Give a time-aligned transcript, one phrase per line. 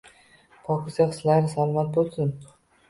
[0.69, 2.37] Pokiza hislari salomat bo’lsin.